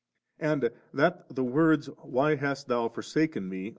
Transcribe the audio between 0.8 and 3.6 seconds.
that the words 'Why hast Thou forsaken